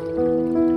Música 0.00 0.69